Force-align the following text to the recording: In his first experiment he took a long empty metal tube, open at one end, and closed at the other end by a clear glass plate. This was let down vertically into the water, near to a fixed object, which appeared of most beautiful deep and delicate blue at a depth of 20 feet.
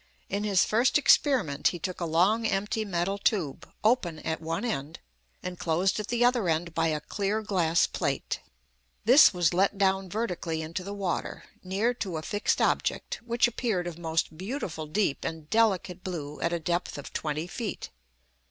In 0.29 0.43
his 0.43 0.65
first 0.65 0.97
experiment 0.97 1.67
he 1.67 1.77
took 1.77 2.01
a 2.01 2.05
long 2.05 2.43
empty 2.47 2.83
metal 2.85 3.19
tube, 3.19 3.71
open 3.83 4.17
at 4.17 4.41
one 4.41 4.65
end, 4.65 4.97
and 5.43 5.59
closed 5.59 5.99
at 5.99 6.07
the 6.07 6.25
other 6.25 6.49
end 6.49 6.73
by 6.73 6.87
a 6.87 6.99
clear 7.01 7.43
glass 7.43 7.85
plate. 7.85 8.39
This 9.05 9.31
was 9.31 9.53
let 9.53 9.77
down 9.77 10.09
vertically 10.09 10.63
into 10.63 10.83
the 10.83 10.95
water, 10.95 11.43
near 11.63 11.93
to 11.93 12.17
a 12.17 12.23
fixed 12.23 12.59
object, 12.59 13.19
which 13.23 13.47
appeared 13.47 13.85
of 13.85 13.99
most 13.99 14.35
beautiful 14.35 14.87
deep 14.87 15.23
and 15.23 15.47
delicate 15.51 16.03
blue 16.03 16.39
at 16.41 16.51
a 16.51 16.57
depth 16.57 16.97
of 16.97 17.13
20 17.13 17.45
feet. 17.45 17.91